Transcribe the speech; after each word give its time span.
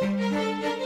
Música 0.00 0.79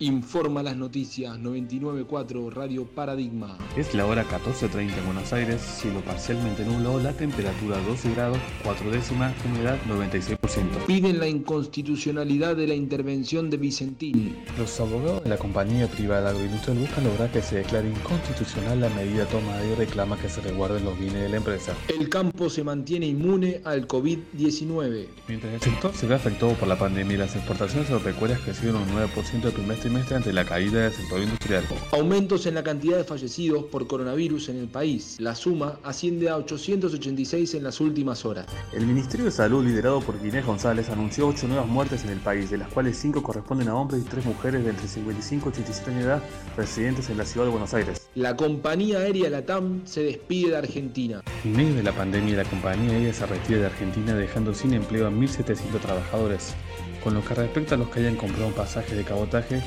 Informa 0.00 0.62
las 0.62 0.76
noticias 0.76 1.38
994 1.38 2.50
Radio 2.50 2.84
Paradigma. 2.84 3.56
Es 3.76 3.94
la 3.94 4.06
hora 4.06 4.24
14.30 4.24 4.98
en 4.98 5.04
Buenos 5.06 5.32
Aires, 5.32 5.60
cielo 5.60 6.00
parcialmente 6.00 6.64
nublado, 6.64 6.98
la 7.00 7.12
temperatura 7.12 7.78
12 7.86 8.12
grados, 8.12 8.38
4 8.64 8.90
décimas, 8.90 9.32
humedad 9.44 9.78
96%. 9.88 10.86
Piden 10.86 11.20
la 11.20 11.28
inconstitucionalidad 11.28 12.56
de 12.56 12.66
la 12.66 12.74
intervención 12.74 13.50
de 13.50 13.56
Vicentín. 13.56 14.36
Los 14.58 14.80
abogados 14.80 15.22
de 15.22 15.30
la 15.30 15.38
compañía 15.38 15.86
privada 15.86 16.30
agroindustrial 16.30 16.78
buscan 16.78 17.04
lograr 17.04 17.30
que 17.30 17.42
se 17.42 17.56
declare 17.56 17.88
inconstitucional 17.88 18.80
la 18.80 18.88
medida 18.90 19.26
tomada 19.26 19.64
y 19.64 19.74
reclama 19.76 20.18
que 20.18 20.28
se 20.28 20.40
resguarden 20.40 20.84
los 20.84 20.98
bienes 20.98 21.22
de 21.22 21.28
la 21.28 21.36
empresa. 21.36 21.72
El 21.88 22.08
campo 22.08 22.50
se 22.50 22.64
mantiene 22.64 23.06
inmune 23.06 23.60
al 23.64 23.86
COVID-19. 23.86 25.06
Mientras 25.28 25.54
el 25.54 25.60
sector 25.60 25.94
se 25.94 26.06
ve 26.06 26.16
afectado 26.16 26.52
por 26.54 26.66
la 26.66 26.78
pandemia 26.78 27.18
las 27.18 27.36
exportaciones 27.36 27.88
agropecuarias 27.90 28.40
crecieron 28.40 28.82
un 28.82 28.88
9% 28.88 29.44
el 29.44 29.52
primer 29.52 29.78
trimestre 29.84 30.16
ante 30.16 30.32
la 30.32 30.46
caída 30.46 30.80
del 30.80 30.92
sector 30.92 31.20
industrial. 31.20 31.62
Aumentos 31.92 32.46
en 32.46 32.54
la 32.54 32.62
cantidad 32.62 32.96
de 32.96 33.04
fallecidos 33.04 33.64
por 33.64 33.86
coronavirus 33.86 34.48
en 34.48 34.56
el 34.56 34.66
país. 34.66 35.16
La 35.20 35.34
suma 35.34 35.78
asciende 35.82 36.30
a 36.30 36.38
886 36.38 37.52
en 37.52 37.64
las 37.64 37.80
últimas 37.82 38.24
horas. 38.24 38.46
El 38.72 38.86
Ministerio 38.86 39.26
de 39.26 39.30
Salud, 39.30 39.62
liderado 39.62 40.00
por 40.00 40.18
Guinés 40.22 40.46
González, 40.46 40.88
anunció 40.88 41.28
8 41.28 41.48
nuevas 41.48 41.66
muertes 41.66 42.02
en 42.04 42.10
el 42.10 42.20
país, 42.20 42.48
de 42.48 42.56
las 42.56 42.68
cuales 42.68 42.96
5 42.96 43.22
corresponden 43.22 43.68
a 43.68 43.74
hombres 43.74 44.00
y 44.00 44.08
3 44.08 44.24
mujeres 44.24 44.64
de 44.64 44.70
entre 44.70 44.88
55 44.88 45.48
y 45.50 45.52
87 45.52 45.90
años 45.90 46.02
de 46.02 46.08
edad, 46.08 46.22
residentes 46.56 47.10
en 47.10 47.18
la 47.18 47.26
ciudad 47.26 47.44
de 47.44 47.52
Buenos 47.52 47.74
Aires. 47.74 48.03
La 48.14 48.36
compañía 48.36 48.98
aérea 48.98 49.28
LATAM 49.28 49.84
se 49.86 50.04
despide 50.04 50.50
de 50.50 50.56
Argentina. 50.58 51.20
En 51.44 51.52
medio 51.52 51.74
de 51.74 51.82
la 51.82 51.90
pandemia, 51.90 52.36
la 52.36 52.44
compañía 52.44 52.92
aérea 52.92 53.12
se 53.12 53.26
retira 53.26 53.58
de 53.58 53.66
Argentina 53.66 54.14
dejando 54.14 54.54
sin 54.54 54.72
empleo 54.72 55.08
a 55.08 55.10
1.700 55.10 55.80
trabajadores. 55.80 56.54
Con 57.02 57.14
lo 57.14 57.24
que 57.24 57.34
respecta 57.34 57.74
a 57.74 57.78
los 57.78 57.88
que 57.88 57.98
hayan 57.98 58.14
comprado 58.14 58.46
un 58.46 58.52
pasaje 58.52 58.94
de 58.94 59.02
cabotaje, 59.02 59.60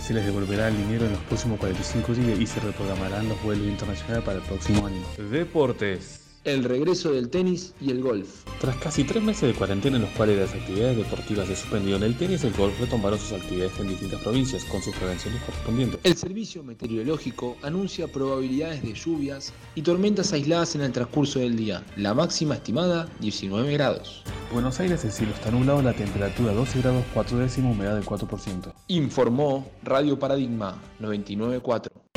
se 0.00 0.14
les 0.14 0.24
devolverá 0.24 0.68
el 0.68 0.78
dinero 0.78 1.04
en 1.04 1.12
los 1.12 1.20
próximos 1.24 1.60
45 1.60 2.14
días 2.14 2.40
y 2.40 2.46
se 2.46 2.60
reprogramarán 2.60 3.28
los 3.28 3.42
vuelos 3.42 3.66
internacionales 3.66 4.24
para 4.24 4.38
el 4.38 4.44
próximo 4.44 4.86
año. 4.86 5.02
Deportes. 5.30 6.19
El 6.44 6.64
regreso 6.64 7.12
del 7.12 7.28
tenis 7.28 7.74
y 7.82 7.90
el 7.90 8.00
golf. 8.00 8.44
Tras 8.62 8.74
casi 8.76 9.04
tres 9.04 9.22
meses 9.22 9.42
de 9.42 9.54
cuarentena 9.54 9.96
en 9.96 10.02
los 10.02 10.10
cuales 10.12 10.38
las 10.38 10.54
actividades 10.54 10.96
deportivas 10.96 11.46
se 11.48 11.54
suspendieron, 11.54 12.02
el 12.02 12.16
tenis 12.16 12.42
y 12.42 12.46
el 12.46 12.54
golf 12.54 12.80
retomaron 12.80 13.18
sus 13.18 13.32
actividades 13.32 13.78
en 13.78 13.88
distintas 13.88 14.22
provincias 14.22 14.64
con 14.64 14.82
sus 14.82 14.96
prevenciones 14.96 15.42
correspondientes. 15.42 16.00
El 16.02 16.16
servicio 16.16 16.62
meteorológico 16.62 17.58
anuncia 17.60 18.08
probabilidades 18.08 18.82
de 18.82 18.94
lluvias 18.94 19.52
y 19.74 19.82
tormentas 19.82 20.32
aisladas 20.32 20.74
en 20.74 20.80
el 20.80 20.92
transcurso 20.92 21.40
del 21.40 21.56
día. 21.56 21.84
La 21.96 22.14
máxima 22.14 22.54
estimada 22.54 23.06
19 23.20 23.74
grados. 23.74 24.22
Buenos 24.50 24.80
Aires 24.80 25.04
el 25.04 25.12
cielo 25.12 25.32
está 25.34 25.50
nublado, 25.50 25.82
la 25.82 25.92
temperatura 25.92 26.54
12 26.54 26.80
grados 26.80 27.04
4 27.12 27.36
décimos, 27.36 27.76
humedad 27.76 27.96
del 27.96 28.04
4%. 28.04 28.72
Informó 28.88 29.70
Radio 29.82 30.18
Paradigma 30.18 30.80
994. 31.00 32.09